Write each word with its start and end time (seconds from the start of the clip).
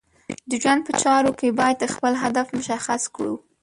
د 0.49 0.51
ژوند 0.61 0.81
په 0.87 0.91
چارو 1.03 1.31
کې 1.39 1.57
باید 1.59 1.91
خپل 1.95 2.13
هدف 2.23 2.47
مشخص 2.57 3.01
کړو. 3.15 3.35